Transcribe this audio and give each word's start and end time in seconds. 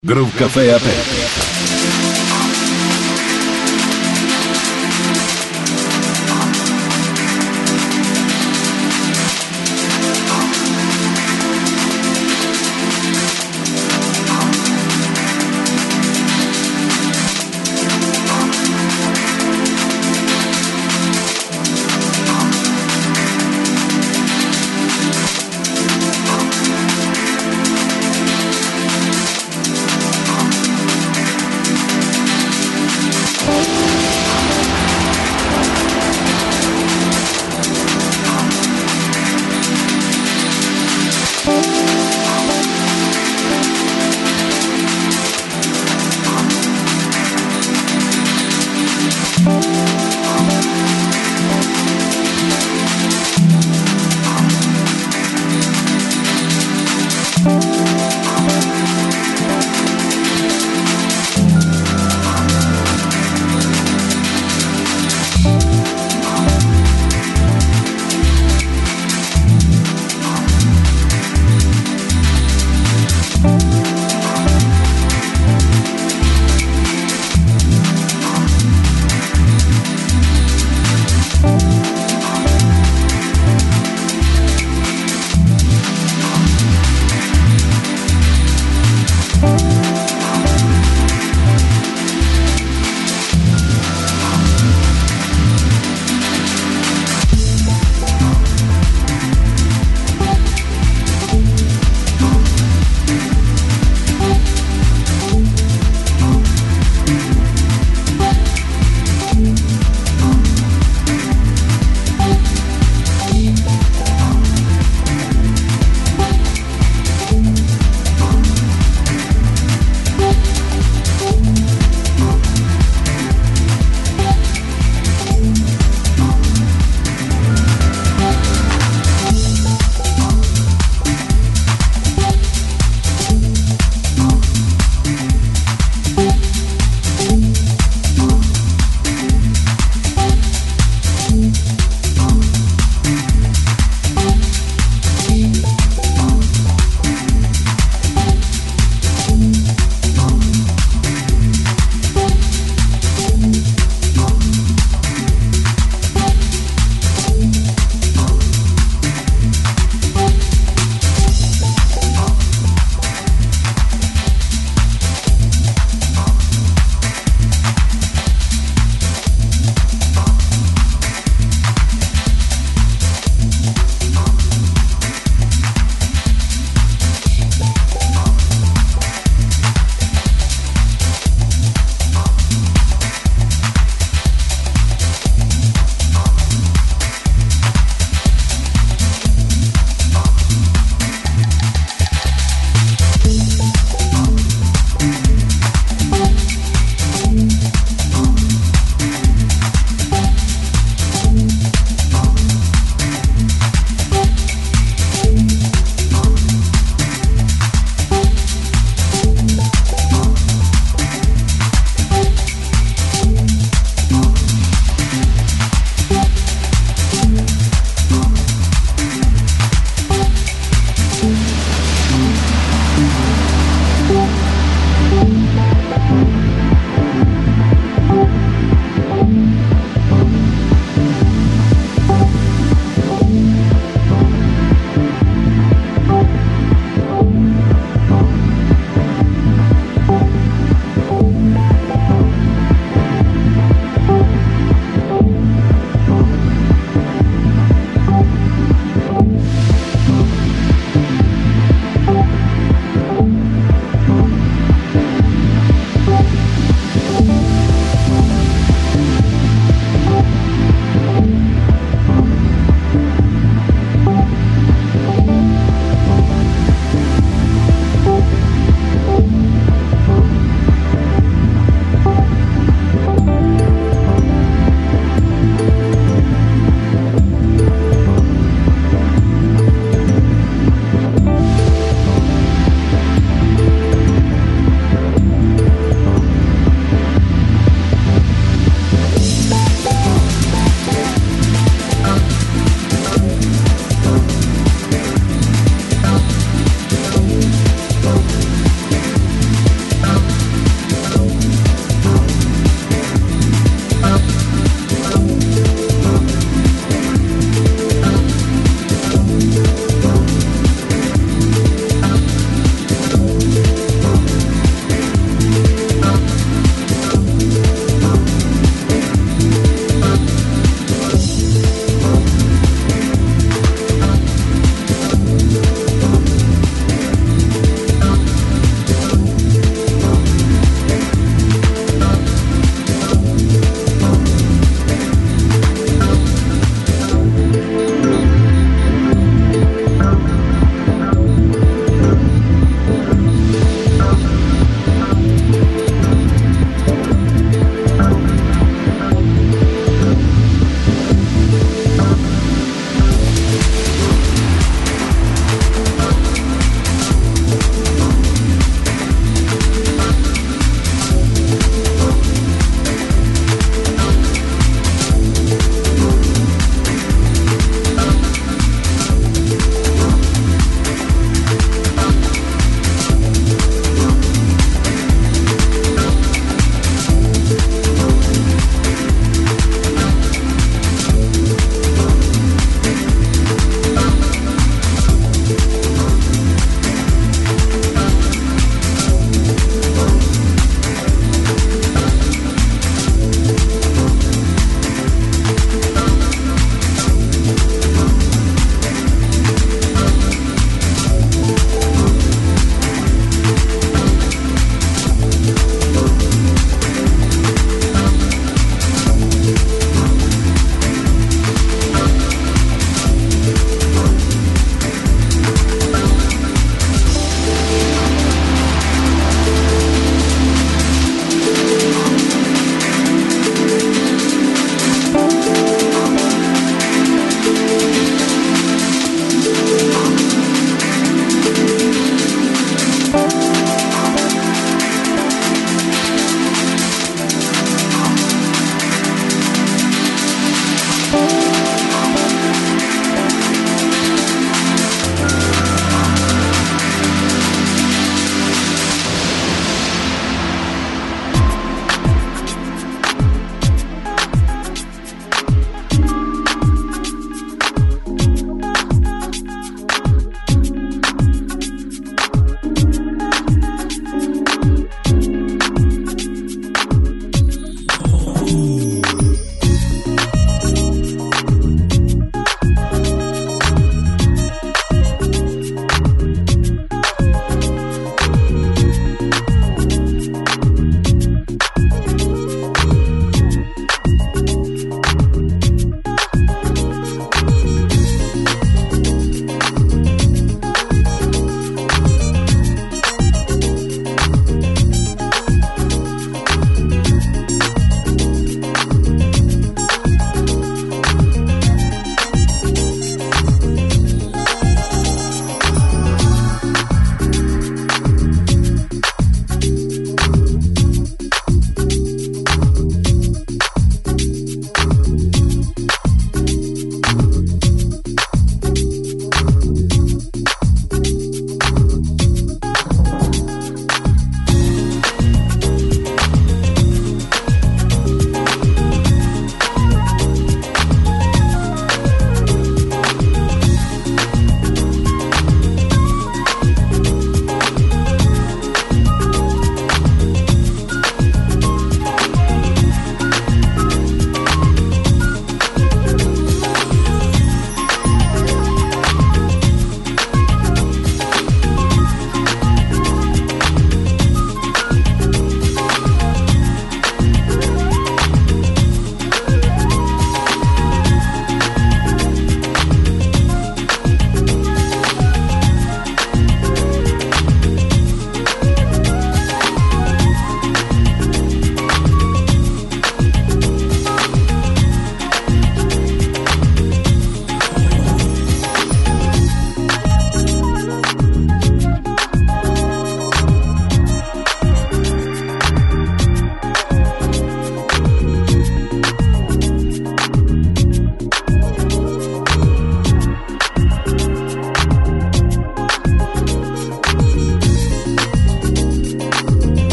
Groove 0.00 0.32
Café 0.38 0.70
aperto. 0.70 1.47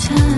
찾아 0.00 0.29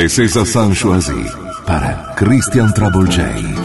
Le 0.00 0.08
César 0.08 0.46
Sanchoisi 0.46 1.26
para 1.66 2.14
Christian 2.16 2.72
Travolgei. 2.72 3.59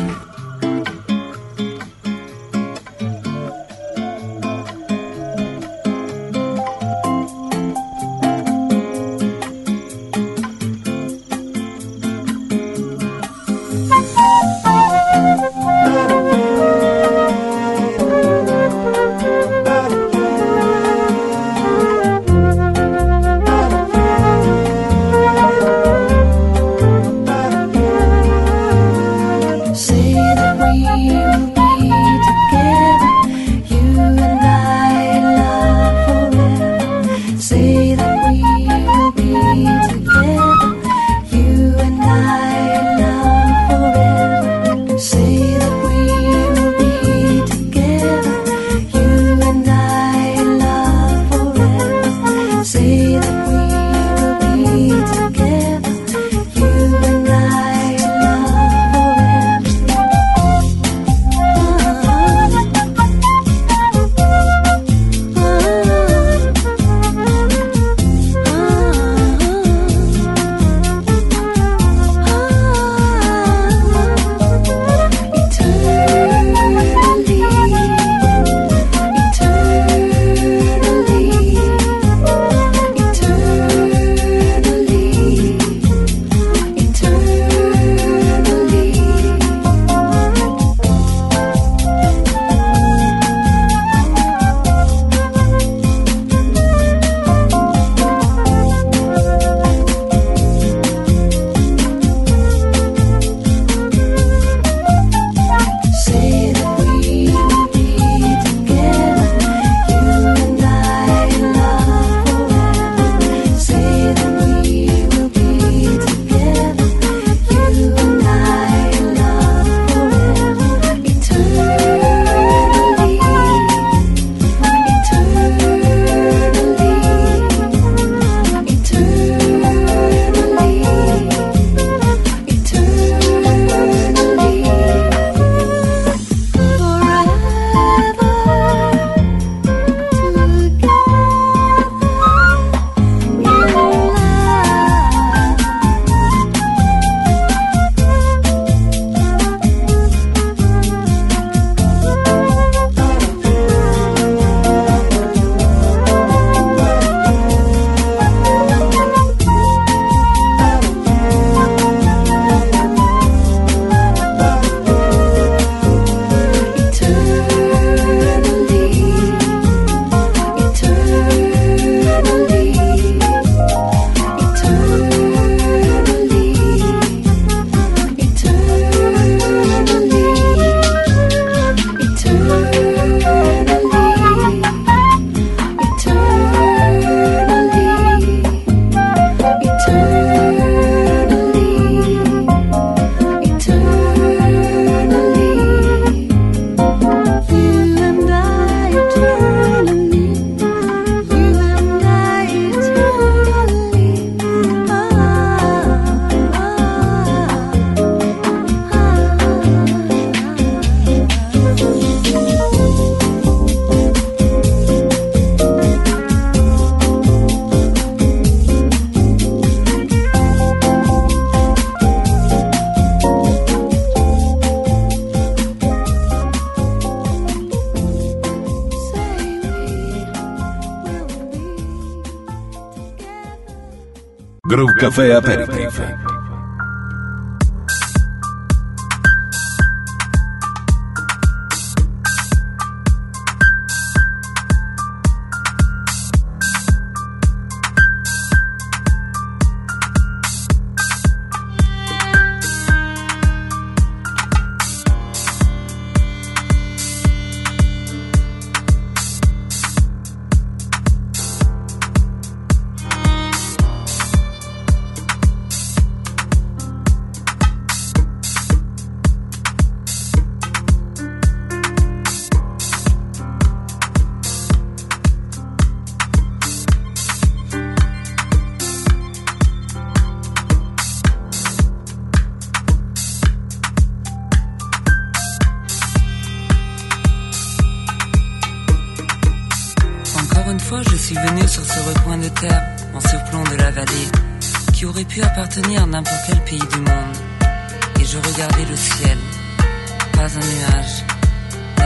grão 234.76 234.93
café 234.93 235.34
aperitivo. 235.34 236.24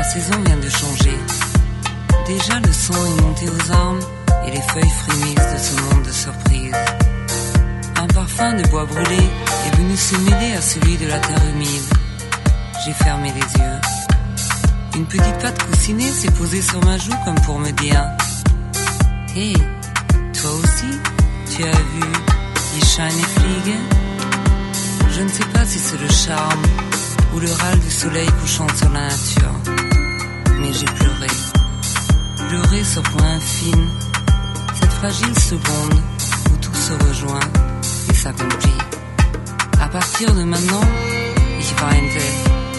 Saison 0.10 0.41
vient 0.43 0.57
de 0.57 0.70
changer. 0.70 1.18
Déjà 2.26 2.60
le 2.60 2.74
sang 2.74 2.93
est 2.93 3.22
monté 3.22 3.45
aux 3.47 3.72
armes 3.72 3.99
et 4.47 4.51
les 4.51 4.62
feuilles 4.62 4.95
frémissent 5.03 5.53
de 5.53 5.60
ce 5.68 5.82
monde 5.82 6.03
de 6.03 6.12
surprises. 6.12 6.76
Un 7.95 8.07
parfum 8.07 8.53
de 8.53 8.68
bois 8.70 8.86
brûlé 8.86 9.22
est 9.68 9.76
venu 9.78 9.95
se 9.95 10.16
mêler 10.18 10.53
à 10.55 10.62
celui 10.62 10.97
de 10.97 11.07
la 11.07 11.20
terre 11.20 11.45
humide. 11.53 11.89
J'ai 12.84 12.93
fermé 12.93 13.32
les 13.34 13.62
yeux. 13.62 13.80
Une 14.95 15.05
petite 15.05 15.38
patte 15.43 15.64
coussinée 15.64 16.12
s'est 16.12 16.32
posée 16.32 16.62
sur 16.62 16.84
ma 16.86 16.97
joue 16.97 17.18
comme 17.24 17.39
pour 17.41 17.60
me 17.60 17.72
dire 17.72 18.03
Hé, 19.36 19.53
toi 20.34 20.51
aussi, 20.64 20.91
tu 21.51 21.64
as 21.64 21.82
vu 21.91 22.05
Die 22.74 22.86
Shine 22.86 23.26
Fliegen 23.36 23.84
Je 25.12 25.22
ne 25.22 25.30
sais 25.30 25.45
pas 25.53 25.66
si 25.66 25.78
c'est 25.78 26.01
le 26.01 26.10
charme 26.10 26.64
ou 27.36 27.39
le 27.39 27.51
râle 27.51 27.80
du 27.80 27.91
soleil 27.91 28.28
couchant 28.41 28.68
sur 28.76 28.89
la 28.89 29.01
nature, 29.01 29.78
j'ai 30.80 30.86
pleuré. 30.86 31.27
Pleuré 32.47 32.84
sur 32.84 33.01
point 33.03 33.36
infime, 33.36 33.89
cette 34.80 34.93
fragile 34.93 35.38
seconde 35.38 35.99
où 36.51 36.57
tout 36.57 36.73
se 36.73 36.93
rejoint 37.05 37.47
et 38.09 38.13
s'accomplit. 38.13 38.77
À 39.82 39.88
partir 39.89 40.34
de 40.34 40.43
maintenant, 40.43 40.88
ich 41.59 41.73
weinte 41.82 42.23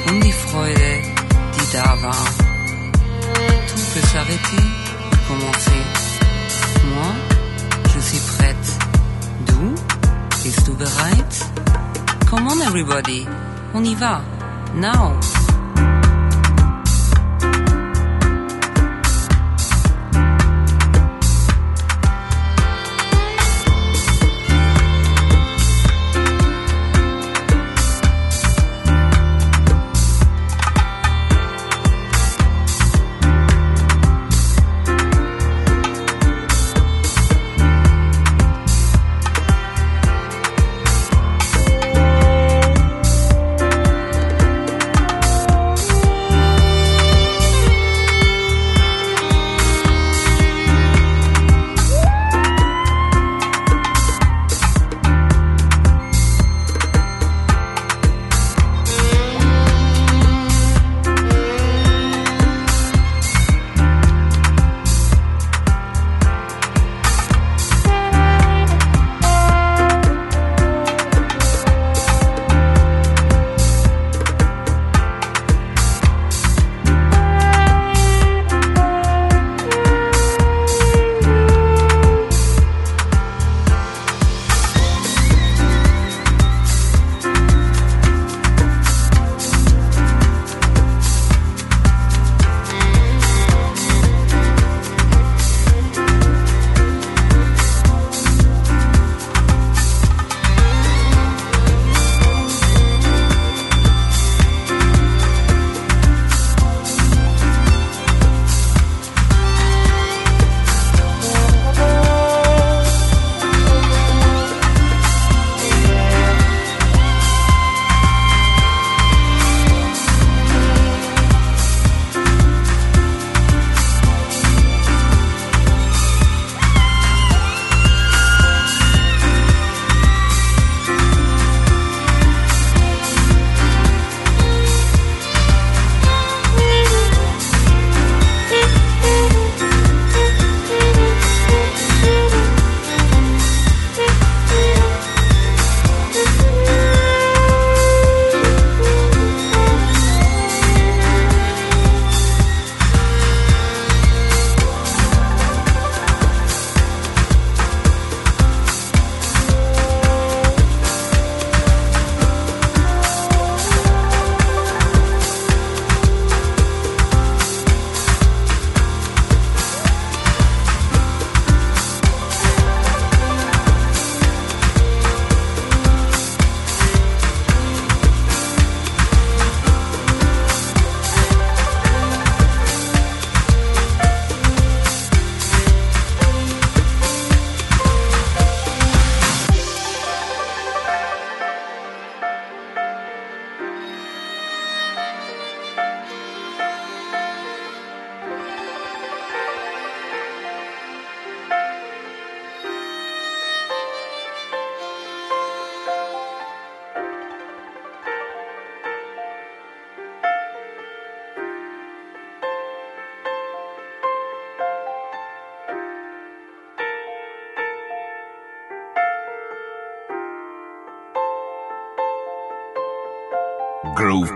um 0.09 0.21
die 0.21 0.33
Freude, 0.33 1.03
die 1.55 1.73
da 1.73 1.95
war. 2.03 2.25
Tout 3.69 3.85
peut 3.93 4.07
s'arrêter 4.13 4.65
commencer. 5.29 5.83
Moi, 6.95 7.13
je 7.95 8.01
suis 8.01 8.23
prête. 8.37 8.79
Du? 9.47 9.75
Bist 10.43 10.65
du 10.65 10.73
bereit? 10.73 11.33
Come 12.31 12.49
on 12.49 12.61
everybody, 12.61 13.27
on 13.75 13.85
y 13.85 13.95
va. 13.95 14.23
Now. 14.75 15.40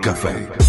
Café. 0.05 0.64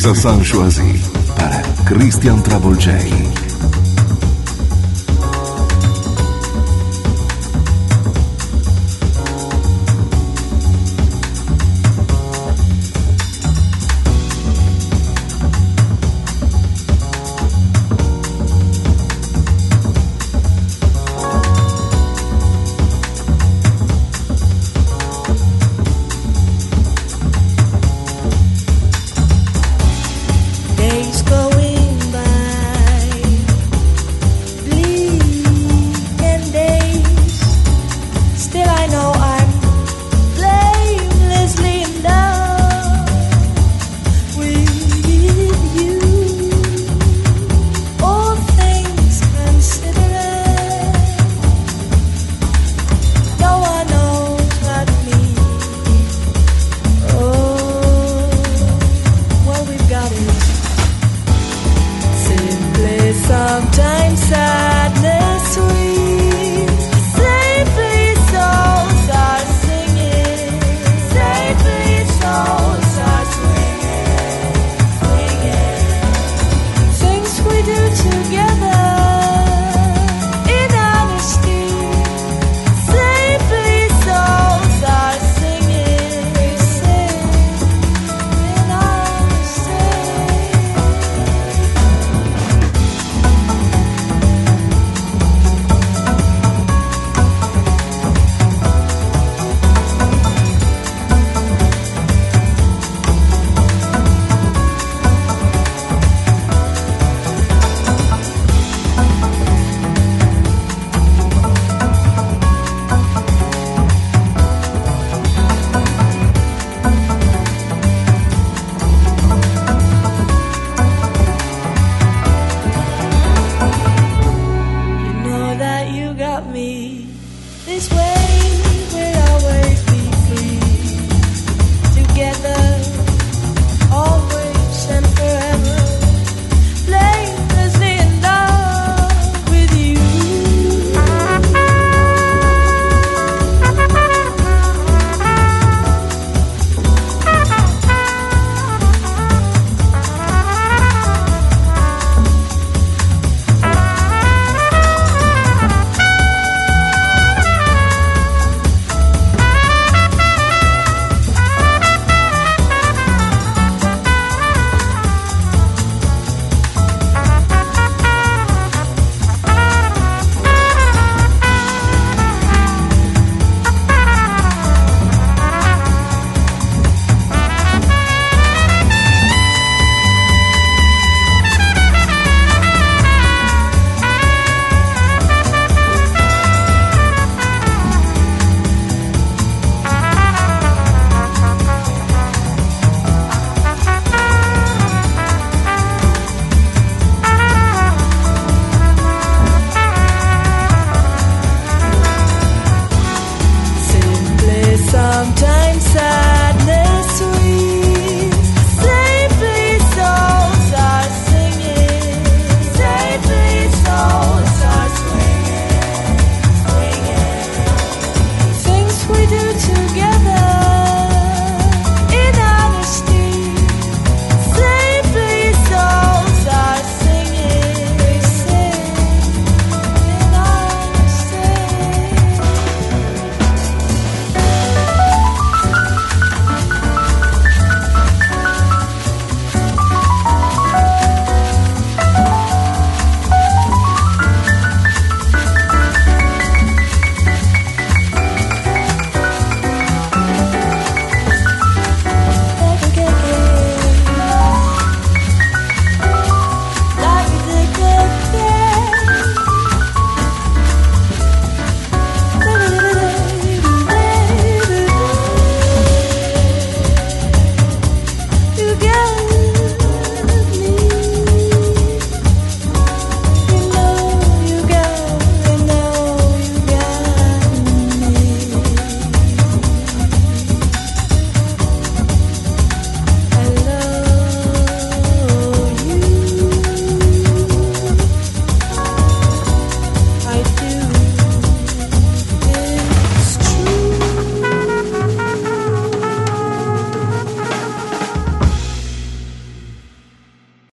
Sensações 0.00 0.46
choisies 0.46 1.06
para 1.36 1.60
Christian 1.84 2.38
Travolgei. 2.40 3.21